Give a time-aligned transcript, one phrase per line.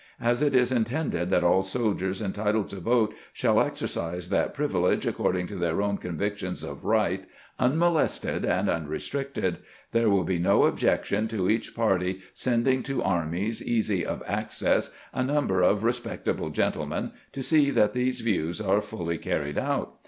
[0.19, 5.05] As it is intended that aU soldiers entitled to vote shall exer cise that privilege
[5.05, 7.25] according to their own convictions of right,
[7.59, 9.59] unmolested and unrestricted,
[9.91, 15.23] there wiU be no objection to each party sending to armies easy of access a
[15.23, 19.97] number of respectable gentlemen to see that these views are fully carried out.